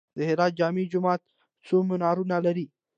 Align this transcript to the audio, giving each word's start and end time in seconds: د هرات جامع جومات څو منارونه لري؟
د 0.17 0.19
هرات 0.29 0.51
جامع 0.59 0.85
جومات 0.91 1.21
څو 1.67 1.77
منارونه 1.89 2.37
لري؟ 2.45 2.65